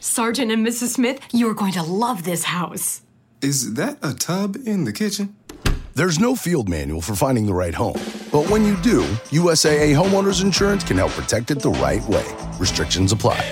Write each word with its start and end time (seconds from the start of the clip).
Sergeant 0.00 0.50
and 0.50 0.66
Mrs. 0.66 0.94
Smith, 0.94 1.20
you're 1.30 1.54
going 1.54 1.72
to 1.72 1.82
love 1.82 2.24
this 2.24 2.44
house. 2.44 3.02
Is 3.42 3.74
that 3.74 3.98
a 4.02 4.14
tub 4.14 4.56
in 4.64 4.84
the 4.84 4.92
kitchen? 4.92 5.36
There's 5.94 6.18
no 6.18 6.34
field 6.34 6.70
manual 6.70 7.02
for 7.02 7.14
finding 7.14 7.44
the 7.44 7.52
right 7.52 7.74
home. 7.74 8.00
But 8.32 8.48
when 8.48 8.64
you 8.64 8.76
do, 8.78 9.02
USAA 9.30 9.94
Homeowners 9.94 10.42
Insurance 10.42 10.84
can 10.84 10.96
help 10.96 11.12
protect 11.12 11.50
it 11.50 11.60
the 11.60 11.70
right 11.70 12.02
way. 12.08 12.24
Restrictions 12.58 13.12
apply. 13.12 13.44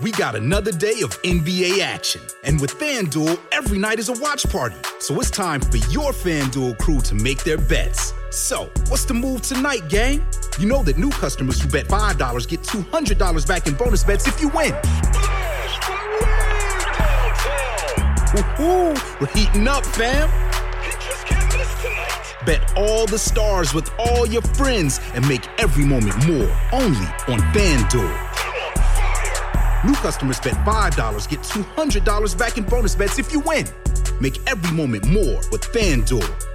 We 0.00 0.12
got 0.12 0.36
another 0.36 0.72
day 0.72 1.00
of 1.02 1.20
NBA 1.22 1.80
action. 1.80 2.20
And 2.44 2.60
with 2.60 2.72
FanDuel, 2.78 3.40
every 3.52 3.78
night 3.78 3.98
is 3.98 4.08
a 4.08 4.20
watch 4.20 4.48
party. 4.50 4.76
So 5.00 5.18
it's 5.20 5.30
time 5.30 5.60
for 5.60 5.78
your 5.90 6.12
FanDuel 6.12 6.78
crew 6.78 7.00
to 7.00 7.14
make 7.16 7.42
their 7.42 7.58
bets. 7.58 8.12
So, 8.32 8.70
what's 8.88 9.04
the 9.04 9.12
move 9.12 9.42
tonight, 9.42 9.90
gang? 9.90 10.26
You 10.58 10.66
know 10.66 10.82
that 10.84 10.96
new 10.96 11.10
customers 11.10 11.60
who 11.60 11.68
bet 11.68 11.86
$5 11.86 12.48
get 12.48 12.62
$200 12.62 13.46
back 13.46 13.66
in 13.66 13.74
bonus 13.74 14.04
bets 14.04 14.26
if 14.26 14.40
you 14.40 14.48
win. 14.48 14.72
Woo-hoo, 18.32 18.94
we're 19.20 19.26
heating 19.34 19.68
up, 19.68 19.84
fam. 19.84 20.30
Bet 22.46 22.72
all 22.74 23.04
the 23.04 23.18
stars 23.18 23.74
with 23.74 23.90
all 23.98 24.26
your 24.26 24.40
friends 24.40 24.98
and 25.12 25.28
make 25.28 25.46
every 25.60 25.84
moment 25.84 26.16
more 26.26 26.50
only 26.72 27.06
on 27.28 27.38
FanDuel. 27.52 28.30
New 29.84 29.94
customers 29.96 30.40
bet 30.40 30.54
$5, 30.54 31.28
get 31.28 31.40
$200 31.40 32.38
back 32.38 32.56
in 32.56 32.64
bonus 32.64 32.94
bets 32.94 33.18
if 33.18 33.30
you 33.30 33.40
win. 33.40 33.66
Make 34.22 34.38
every 34.48 34.74
moment 34.74 35.06
more 35.06 35.42
with 35.50 35.60
FanDuel. 35.64 36.51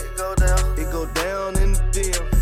It 0.00 0.16
go 0.16 0.34
down. 0.34 0.78
It 0.78 0.90
go 0.92 1.06
down 1.06 1.56
in 1.62 1.72
the 1.72 1.80
DM. 1.92 2.36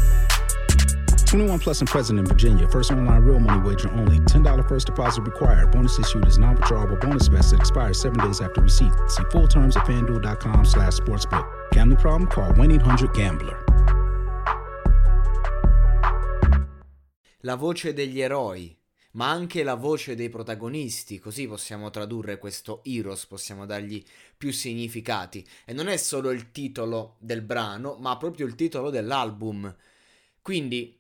21 1.27 1.59
plus 1.59 1.81
and 1.81 1.89
present 1.89 2.19
in 2.19 2.27
Virginia. 2.27 2.69
First 2.69 2.93
online 2.93 3.23
real 3.23 3.41
money 3.41 3.61
wager 3.67 3.91
only. 3.91 4.21
$10 4.21 4.69
first 4.69 4.87
deposit 4.87 5.23
required. 5.23 5.73
Bonus 5.73 5.99
issued 5.99 6.27
is 6.29 6.39
non-withdrawable 6.39 7.01
bonus 7.01 7.27
vest 7.27 7.51
that 7.51 7.61
expires 7.61 8.01
seven 8.01 8.19
days 8.25 8.41
after 8.41 8.61
receipt. 8.61 8.93
See 9.09 9.25
full 9.31 9.49
terms 9.49 9.77
at 9.77 9.85
fanduel.com 9.85 10.65
slash 10.65 10.95
sportsbook. 10.95 11.47
Gambling 11.73 11.99
problem? 11.99 12.29
Call 12.29 12.53
1-800-GAMBLER. 12.53 13.65
La 17.41 17.57
voce 17.57 17.93
degli 17.93 18.21
eroi, 18.21 18.75
ma 19.15 19.31
anche 19.31 19.63
la 19.63 19.75
voce 19.75 20.15
dei 20.15 20.29
protagonisti, 20.29 21.19
così 21.19 21.47
possiamo 21.47 21.91
tradurre 21.91 22.39
questo 22.39 22.83
Heroes, 22.85 23.27
possiamo 23.27 23.67
dargli 23.67 24.03
più 24.37 24.53
significati. 24.53 25.47
E 25.65 25.73
non 25.73 25.89
è 25.89 25.97
solo 25.97 26.31
il 26.31 26.51
titolo 26.51 27.17
del 27.19 27.43
brano, 27.43 27.97
ma 27.99 28.17
proprio 28.17 28.47
il 28.47 28.55
titolo 28.55 28.91
dell'album. 28.91 29.75
Quindi 30.43 30.99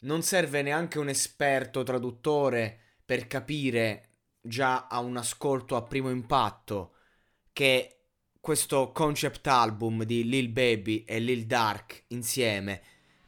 non 0.00 0.22
serve 0.22 0.62
neanche 0.62 0.98
un 0.98 1.08
esperto 1.08 1.82
traduttore 1.82 2.78
per 3.04 3.26
capire 3.26 4.08
già 4.40 4.86
a 4.86 4.98
un 4.98 5.16
ascolto 5.16 5.76
a 5.76 5.82
primo 5.82 6.10
impatto 6.10 6.92
che 7.52 8.00
questo 8.40 8.92
concept 8.92 9.46
album 9.46 10.04
di 10.04 10.28
Lil 10.28 10.50
Baby 10.50 11.04
e 11.04 11.18
Lil 11.18 11.46
Dark 11.46 12.04
insieme 12.08 12.82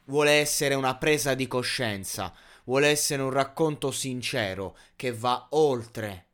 vuole 0.05 0.31
essere 0.31 0.75
una 0.75 0.95
presa 0.95 1.33
di 1.33 1.47
coscienza, 1.47 2.33
vuole 2.67 2.87
essere 2.87 3.21
un 3.21 3.31
racconto 3.31 3.91
sincero 3.91 4.77
che 4.95 5.13
va 5.13 5.47
oltre. 5.51 6.25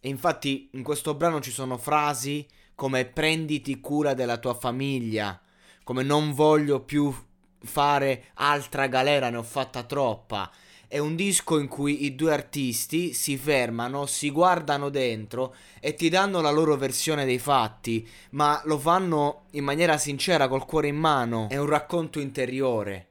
E 0.00 0.08
infatti 0.08 0.70
in 0.72 0.82
questo 0.82 1.14
brano 1.14 1.40
ci 1.40 1.50
sono 1.50 1.76
frasi 1.76 2.46
come 2.74 3.04
prenditi 3.04 3.80
cura 3.80 4.14
della 4.14 4.38
tua 4.38 4.54
famiglia, 4.54 5.40
come 5.82 6.02
non 6.02 6.32
voglio 6.32 6.80
più 6.80 7.12
fare 7.60 8.26
altra 8.34 8.86
galera, 8.86 9.30
ne 9.30 9.36
ho 9.38 9.42
fatta 9.42 9.82
troppa. 9.82 10.50
È 10.86 10.98
un 10.98 11.16
disco 11.16 11.58
in 11.58 11.66
cui 11.66 12.04
i 12.04 12.14
due 12.14 12.32
artisti 12.32 13.12
si 13.12 13.36
fermano, 13.36 14.06
si 14.06 14.30
guardano 14.30 14.88
dentro 14.88 15.54
e 15.80 15.94
ti 15.94 16.08
danno 16.08 16.40
la 16.40 16.50
loro 16.50 16.76
versione 16.76 17.24
dei 17.24 17.40
fatti, 17.40 18.08
ma 18.30 18.62
lo 18.64 18.78
fanno 18.78 19.46
in 19.50 19.64
maniera 19.64 19.98
sincera, 19.98 20.46
col 20.46 20.64
cuore 20.64 20.86
in 20.86 20.96
mano. 20.96 21.48
È 21.48 21.58
un 21.58 21.66
racconto 21.66 22.20
interiore, 22.20 23.08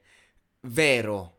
vero, 0.62 1.37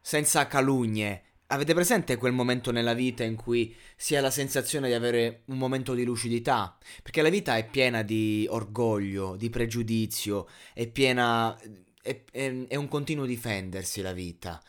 senza 0.00 0.46
calunnie. 0.46 1.24
Avete 1.48 1.74
presente 1.74 2.16
quel 2.16 2.32
momento 2.32 2.70
nella 2.70 2.94
vita 2.94 3.24
in 3.24 3.34
cui 3.34 3.74
si 3.96 4.14
ha 4.14 4.20
la 4.20 4.30
sensazione 4.30 4.86
di 4.86 4.94
avere 4.94 5.42
un 5.46 5.58
momento 5.58 5.94
di 5.94 6.04
lucidità? 6.04 6.78
Perché 7.02 7.22
la 7.22 7.28
vita 7.28 7.56
è 7.56 7.68
piena 7.68 8.02
di 8.02 8.46
orgoglio, 8.48 9.34
di 9.36 9.50
pregiudizio, 9.50 10.46
è 10.72 10.86
piena... 10.86 11.58
è, 12.02 12.22
è, 12.30 12.66
è 12.68 12.76
un 12.76 12.88
continuo 12.88 13.26
difendersi 13.26 14.00
la 14.00 14.12
vita. 14.12 14.62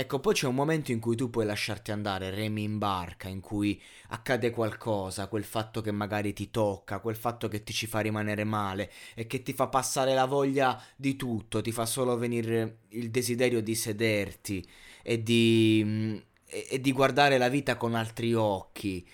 Ecco, 0.00 0.20
poi 0.20 0.32
c'è 0.32 0.46
un 0.46 0.54
momento 0.54 0.92
in 0.92 1.00
cui 1.00 1.16
tu 1.16 1.28
puoi 1.28 1.44
lasciarti 1.44 1.90
andare, 1.90 2.30
remi 2.30 2.62
in 2.62 2.78
barca, 2.78 3.26
in 3.26 3.40
cui 3.40 3.82
accade 4.10 4.50
qualcosa, 4.50 5.26
quel 5.26 5.42
fatto 5.42 5.80
che 5.80 5.90
magari 5.90 6.32
ti 6.32 6.52
tocca, 6.52 7.00
quel 7.00 7.16
fatto 7.16 7.48
che 7.48 7.64
ti 7.64 7.72
ci 7.72 7.88
fa 7.88 7.98
rimanere 7.98 8.44
male 8.44 8.92
e 9.16 9.26
che 9.26 9.42
ti 9.42 9.52
fa 9.52 9.66
passare 9.66 10.14
la 10.14 10.26
voglia 10.26 10.80
di 10.94 11.16
tutto, 11.16 11.60
ti 11.62 11.72
fa 11.72 11.84
solo 11.84 12.16
venire 12.16 12.82
il 12.90 13.10
desiderio 13.10 13.60
di 13.60 13.74
sederti 13.74 14.64
e 15.02 15.20
di, 15.20 15.82
mm, 15.84 16.16
e, 16.46 16.80
di 16.80 16.92
guardare 16.92 17.36
la 17.36 17.48
vita 17.48 17.76
con 17.76 17.96
altri 17.96 18.32
occhi. 18.34 19.04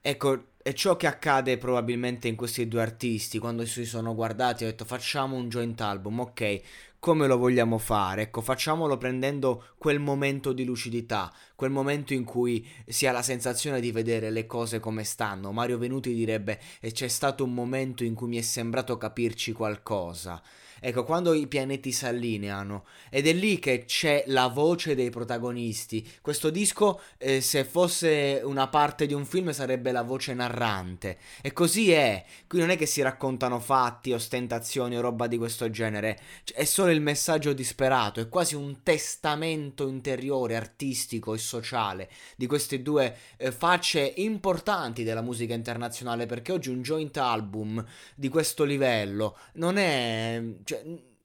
Ecco, 0.00 0.44
è 0.62 0.72
ciò 0.72 0.96
che 0.96 1.06
accade 1.06 1.58
probabilmente 1.58 2.28
in 2.28 2.36
questi 2.36 2.66
due 2.68 2.82
artisti 2.82 3.38
quando 3.38 3.66
si 3.66 3.84
sono 3.84 4.14
guardati 4.14 4.62
e 4.62 4.66
hanno 4.66 4.76
detto 4.76 4.84
facciamo 4.84 5.36
un 5.36 5.48
joint 5.48 5.80
album, 5.80 6.20
ok, 6.20 6.60
come 7.02 7.26
lo 7.26 7.36
vogliamo 7.36 7.78
fare? 7.78 8.22
Ecco, 8.22 8.42
facciamolo 8.42 8.96
prendendo 8.96 9.64
quel 9.76 9.98
momento 9.98 10.52
di 10.52 10.64
lucidità, 10.64 11.32
quel 11.56 11.72
momento 11.72 12.14
in 12.14 12.22
cui 12.22 12.64
si 12.86 13.08
ha 13.08 13.10
la 13.10 13.22
sensazione 13.22 13.80
di 13.80 13.90
vedere 13.90 14.30
le 14.30 14.46
cose 14.46 14.78
come 14.78 15.02
stanno. 15.02 15.50
Mario 15.50 15.78
Venuti 15.78 16.14
direbbe 16.14 16.60
e 16.78 16.92
c'è 16.92 17.08
stato 17.08 17.42
un 17.42 17.54
momento 17.54 18.04
in 18.04 18.14
cui 18.14 18.28
mi 18.28 18.36
è 18.36 18.40
sembrato 18.40 18.96
capirci 18.98 19.50
qualcosa. 19.50 20.40
Ecco, 20.84 21.04
quando 21.04 21.32
i 21.32 21.46
pianeti 21.46 21.92
si 21.92 22.06
allineano 22.06 22.86
ed 23.08 23.28
è 23.28 23.32
lì 23.32 23.60
che 23.60 23.84
c'è 23.84 24.24
la 24.26 24.48
voce 24.48 24.96
dei 24.96 25.10
protagonisti. 25.10 26.04
Questo 26.20 26.50
disco, 26.50 27.00
eh, 27.18 27.40
se 27.40 27.62
fosse 27.62 28.40
una 28.42 28.66
parte 28.66 29.06
di 29.06 29.14
un 29.14 29.24
film, 29.24 29.52
sarebbe 29.52 29.92
la 29.92 30.02
voce 30.02 30.34
narrante. 30.34 31.18
E 31.40 31.52
così 31.52 31.92
è. 31.92 32.24
Qui 32.48 32.58
non 32.58 32.70
è 32.70 32.76
che 32.76 32.86
si 32.86 33.00
raccontano 33.00 33.60
fatti, 33.60 34.10
ostentazioni 34.12 34.96
o 34.96 35.00
roba 35.00 35.28
di 35.28 35.38
questo 35.38 35.70
genere. 35.70 36.18
Cioè, 36.42 36.56
è 36.56 36.64
solo 36.64 36.90
il 36.90 37.00
messaggio 37.00 37.52
disperato, 37.52 38.18
è 38.18 38.28
quasi 38.28 38.56
un 38.56 38.82
testamento 38.82 39.86
interiore, 39.86 40.56
artistico 40.56 41.32
e 41.32 41.38
sociale 41.38 42.10
di 42.34 42.48
queste 42.48 42.82
due 42.82 43.16
eh, 43.36 43.52
facce 43.52 44.14
importanti 44.16 45.04
della 45.04 45.22
musica 45.22 45.54
internazionale. 45.54 46.26
Perché 46.26 46.50
oggi 46.50 46.70
un 46.70 46.82
joint 46.82 47.16
album 47.18 47.84
di 48.16 48.28
questo 48.28 48.64
livello 48.64 49.38
non 49.52 49.76
è. 49.76 50.42
Cioè, 50.64 50.71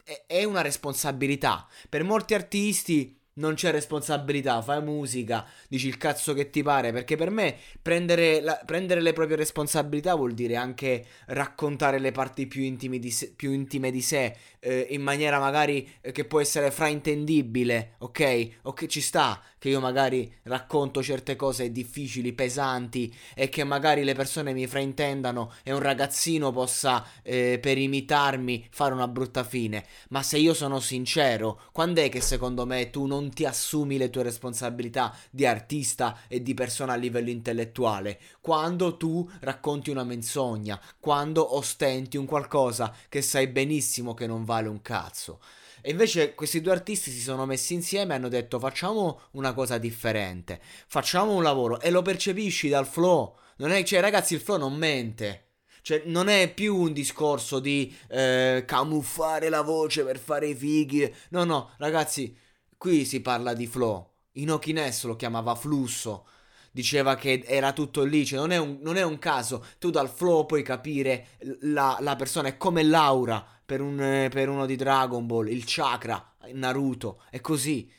è- 0.04 0.24
è 0.28 0.44
una 0.44 0.62
responsabilità. 0.62 1.68
Per 1.90 2.04
molti 2.04 2.34
artisti 2.34 3.20
non 3.38 3.56
c'è 3.56 3.72
responsabilità, 3.72 4.62
fai 4.62 4.82
musica, 4.82 5.46
dici 5.68 5.88
il 5.88 5.98
cazzo 5.98 6.34
che 6.34 6.50
ti 6.50 6.62
pare, 6.64 6.92
perché 6.92 7.16
per 7.16 7.30
me 7.30 7.56
prendere, 7.82 8.42
la- 8.42 8.62
prendere 8.66 9.02
le 9.02 9.14
proprie 9.14 9.38
responsabilità 9.38 10.16
vuol 10.16 10.34
dire 10.34 10.56
anche 10.56 11.06
raccontare 11.28 12.00
le 12.00 12.12
parti 12.12 12.46
più, 12.48 12.76
di 12.78 13.12
se- 13.12 13.34
più 13.36 13.52
intime 13.52 13.92
di 13.92 14.02
sé, 14.02 14.36
eh, 14.60 14.88
in 14.92 15.02
maniera 15.02 15.40
magari 15.40 15.88
eh, 16.02 16.12
che 16.12 16.26
può 16.26 16.40
essere 16.40 16.72
fraintendibile, 16.72 17.96
ok? 18.00 18.50
Ok, 18.64 18.86
ci 18.88 19.02
sta 19.02 19.42
che 19.60 19.70
io 19.70 19.80
magari 19.80 20.32
racconto 20.44 21.02
certe 21.02 21.36
cose 21.36 21.72
difficili, 21.72 22.34
pesanti 22.34 23.14
e 23.36 23.50
che 23.50 23.64
magari 23.64 24.04
le 24.04 24.14
persone 24.14 24.54
mi 24.54 24.68
fraintendano 24.68 25.52
e 25.64 25.72
un 25.74 25.80
ragazzino 25.80 26.52
possa 26.52 27.06
eh, 27.24 27.58
per 27.62 27.78
imitarmi 27.78 28.68
fare 28.70 28.94
una 28.94 29.08
brutta 29.08 29.44
fine, 29.44 29.84
ma 30.10 30.22
se 30.24 30.38
io 30.38 30.54
sono 30.54 30.80
sincero, 30.80 31.62
quando 31.72 32.02
è 32.02 32.10
che 32.10 32.22
secondo 32.22 32.66
me 32.66 32.90
tu 32.90 33.06
non 33.06 33.27
ti 33.32 33.46
assumi 33.46 33.98
le 33.98 34.10
tue 34.10 34.24
responsabilità 34.24 35.16
di 35.30 35.46
artista 35.46 36.20
e 36.28 36.42
di 36.42 36.54
persona 36.54 36.94
a 36.94 36.96
livello 36.98 37.30
intellettuale? 37.30 38.20
Quando 38.42 38.98
tu 38.98 39.30
racconti 39.42 39.90
una 39.90 40.04
menzogna, 40.04 40.82
quando 41.00 41.56
ostenti 41.56 42.18
un 42.18 42.26
qualcosa 42.26 42.94
che 43.10 43.22
sai 43.22 43.48
benissimo 43.48 44.14
che 44.14 44.28
non 44.28 44.44
vale 44.44 44.68
un 44.68 44.82
cazzo. 44.82 45.40
E 45.82 45.92
invece 45.92 46.34
questi 46.36 46.60
due 46.60 46.74
artisti 46.74 47.12
si 47.12 47.22
sono 47.22 47.46
messi 47.46 47.74
insieme 47.74 48.14
e 48.14 48.18
hanno 48.18 48.30
detto 48.30 48.60
facciamo 48.60 49.22
una 49.32 49.54
cosa 49.54 49.78
differente, 49.78 50.60
facciamo 50.88 51.34
un 51.34 51.44
lavoro 51.44 51.80
e 51.80 51.92
lo 51.92 52.02
percepisci 52.02 52.68
dal 52.68 52.86
flow. 52.86 53.36
Non 53.58 53.72
è, 53.72 53.84
cioè 53.84 54.02
ragazzi 54.02 54.34
il 54.34 54.42
flow 54.42 54.58
non 54.58 54.76
mente. 54.76 55.44
Cioè, 55.88 56.02
non 56.08 56.28
è 56.28 56.52
più 56.54 56.76
un 56.76 56.92
discorso 56.92 57.60
di 57.60 57.96
eh, 58.10 58.66
camuffare 58.68 59.48
la 59.48 59.62
voce 59.62 60.04
per 60.04 60.20
fare 60.20 60.48
i 60.48 60.54
fighi. 60.54 61.10
No, 61.30 61.46
no, 61.46 61.70
ragazzi, 61.78 62.36
qui 62.78 63.06
si 63.06 63.22
parla 63.22 63.54
di 63.54 63.68
flow. 63.68 64.12
Inokines 64.34 65.04
lo 65.04 65.16
chiamava 65.16 65.56
flusso. 65.56 66.28
Diceva 66.72 67.16
che 67.16 67.44
era 67.46 67.74
tutto 67.74 68.04
lì, 68.04 68.26
cioè 68.26 68.40
non 68.40 68.52
è 68.52 68.58
un, 68.58 68.78
non 68.82 68.98
è 68.98 69.04
un 69.04 69.18
caso. 69.18 69.66
Tu 69.80 69.90
dal 69.90 70.10
flow 70.10 70.46
puoi 70.46 70.62
capire 70.62 71.30
la, 71.62 71.98
la 72.02 72.16
persona. 72.16 72.50
È 72.50 72.58
come 72.58 72.84
l'aura 72.84 73.44
per, 73.66 73.82
un, 73.82 74.28
per 74.30 74.48
uno 74.48 74.66
di 74.66 74.76
Dragon 74.76 75.26
Ball, 75.26 75.48
il 75.48 75.64
chakra, 75.66 76.36
Naruto. 76.54 77.24
È 77.30 77.42
così 77.42 77.92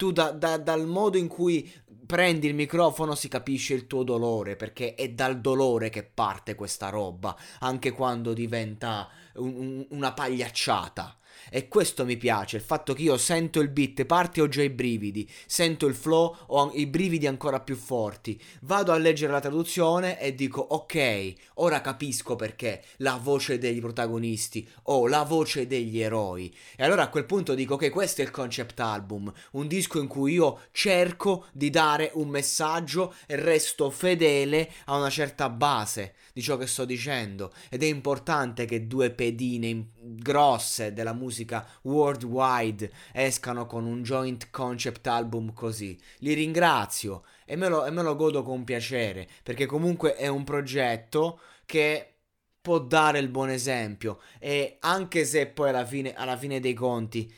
tu 0.00 0.12
da, 0.12 0.30
da, 0.30 0.56
dal 0.56 0.86
modo 0.86 1.18
in 1.18 1.28
cui 1.28 1.70
prendi 2.06 2.46
il 2.46 2.54
microfono 2.54 3.14
si 3.14 3.28
capisce 3.28 3.74
il 3.74 3.86
tuo 3.86 4.02
dolore, 4.02 4.56
perché 4.56 4.94
è 4.94 5.10
dal 5.10 5.42
dolore 5.42 5.90
che 5.90 6.04
parte 6.04 6.54
questa 6.54 6.88
roba, 6.88 7.36
anche 7.58 7.90
quando 7.92 8.32
diventa 8.32 9.10
un, 9.34 9.54
un, 9.54 9.86
una 9.90 10.14
pagliacciata. 10.14 11.18
E 11.48 11.68
questo 11.68 12.04
mi 12.04 12.16
piace, 12.16 12.56
il 12.56 12.62
fatto 12.62 12.92
che 12.92 13.02
io 13.02 13.16
sento 13.16 13.60
il 13.60 13.68
beat, 13.68 14.04
parte 14.04 14.40
ho 14.40 14.48
già 14.48 14.62
i 14.62 14.70
brividi, 14.70 15.28
sento 15.46 15.86
il 15.86 15.94
flow, 15.94 16.36
ho 16.48 16.70
i 16.74 16.86
brividi 16.86 17.26
ancora 17.26 17.60
più 17.60 17.76
forti. 17.76 18.40
Vado 18.62 18.92
a 18.92 18.98
leggere 18.98 19.32
la 19.32 19.40
traduzione 19.40 20.20
e 20.20 20.34
dico 20.34 20.60
ok, 20.60 21.32
ora 21.54 21.80
capisco 21.80 22.36
perché 22.36 22.82
la 22.98 23.18
voce 23.22 23.58
degli 23.58 23.80
protagonisti 23.80 24.66
o 24.84 25.06
la 25.06 25.22
voce 25.22 25.66
degli 25.66 26.00
eroi. 26.00 26.54
E 26.76 26.84
allora 26.84 27.04
a 27.04 27.08
quel 27.08 27.26
punto 27.26 27.54
dico 27.54 27.74
ok, 27.74 27.90
questo 27.90 28.20
è 28.20 28.24
il 28.24 28.30
concept 28.30 28.78
album, 28.80 29.32
un 29.52 29.66
disco 29.66 30.00
in 30.00 30.06
cui 30.06 30.34
io 30.34 30.60
cerco 30.72 31.46
di 31.52 31.70
dare 31.70 32.10
un 32.14 32.28
messaggio 32.28 33.14
e 33.26 33.36
resto 33.36 33.90
fedele 33.90 34.70
a 34.86 34.96
una 34.96 35.10
certa 35.10 35.48
base 35.48 36.14
di 36.32 36.42
ciò 36.42 36.56
che 36.56 36.66
sto 36.66 36.84
dicendo 36.84 37.52
ed 37.68 37.82
è 37.82 37.86
importante 37.86 38.64
che 38.64 38.86
due 38.86 39.10
pedine 39.10 39.90
grosse 40.00 40.92
della 40.92 41.12
musica 41.30 41.64
worldwide 41.82 42.90
escano 43.12 43.64
con 43.66 43.86
un 43.86 44.02
joint 44.02 44.50
concept 44.50 45.06
album 45.06 45.52
così. 45.52 45.96
Li 46.18 46.34
ringrazio 46.34 47.22
e 47.46 47.54
me 47.54 47.68
lo, 47.68 47.86
e 47.86 47.90
me 47.90 48.02
lo 48.02 48.16
godo 48.16 48.42
con 48.42 48.64
piacere 48.64 49.28
perché 49.44 49.66
comunque 49.66 50.16
è 50.16 50.26
un 50.26 50.42
progetto 50.42 51.40
che 51.64 52.14
può 52.60 52.80
dare 52.80 53.20
il 53.20 53.28
buon 53.28 53.48
esempio 53.48 54.20
e 54.38 54.76
anche 54.80 55.24
se 55.24 55.46
poi 55.46 55.68
alla 55.70 55.86
fine, 55.86 56.12
alla 56.14 56.36
fine 56.36 56.60
dei 56.60 56.74
conti 56.74 57.32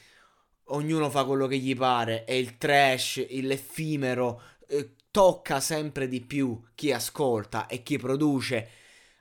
ognuno 0.66 1.10
fa 1.10 1.24
quello 1.24 1.46
che 1.46 1.58
gli 1.58 1.76
pare 1.76 2.24
e 2.24 2.38
il 2.38 2.56
trash, 2.56 3.26
l'effimero 3.28 4.40
eh, 4.68 4.94
tocca 5.10 5.60
sempre 5.60 6.08
di 6.08 6.22
più 6.22 6.60
chi 6.74 6.92
ascolta 6.92 7.66
e 7.66 7.82
chi 7.82 7.98
produce 7.98 8.68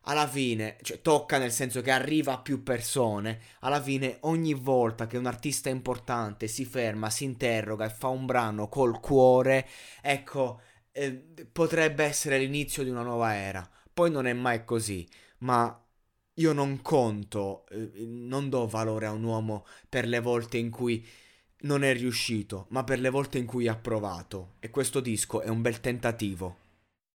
alla 0.06 0.28
fine, 0.28 0.78
cioè 0.82 1.02
tocca 1.02 1.38
nel 1.38 1.52
senso 1.52 1.82
che 1.82 1.92
arriva 1.92 2.34
a 2.34 2.40
più 2.40 2.64
persone, 2.64 3.40
alla 3.60 3.82
fine 3.82 4.18
ogni 4.22 4.54
volta 4.54 5.08
che 5.08 5.18
un 5.18 5.26
artista 5.26 5.70
importante 5.70 6.48
si 6.48 6.66
ferma, 6.66 7.10
si 7.10 7.24
interroga 7.24 7.86
e 7.86 7.90
fa 7.90 8.08
un 8.08 8.26
brano 8.26 8.68
col 8.68 9.00
cuore, 9.00 9.68
ecco, 10.02 10.62
eh, 10.92 11.12
potrebbe 11.52 12.04
essere 12.04 12.40
l'inizio 12.40 12.84
di 12.84 12.90
una 12.90 13.04
nuova 13.04 13.36
era. 13.36 13.68
Poi 13.94 14.10
non 14.10 14.26
è 14.26 14.34
mai 14.34 14.66
così, 14.66 15.08
ma 15.40 15.78
io 16.36 16.54
non 16.54 16.82
conto, 16.82 17.66
eh, 17.70 17.92
non 18.06 18.50
do 18.50 18.68
valore 18.68 19.06
a 19.06 19.12
un 19.12 19.24
uomo 19.24 19.66
per 19.88 20.08
le 20.08 20.20
volte 20.20 20.58
in 20.58 20.70
cui 20.70 21.06
non 21.62 21.84
è 21.84 21.94
riuscito, 21.94 22.66
ma 22.70 22.84
per 22.84 23.00
le 23.00 23.10
volte 23.10 23.38
in 23.38 23.46
cui 23.46 23.68
ha 23.68 23.76
provato. 23.76 24.56
E 24.60 24.70
questo 24.70 25.00
disco 25.00 25.42
è 25.42 25.50
un 25.50 25.62
bel 25.62 25.80
tentativo. 25.80 26.58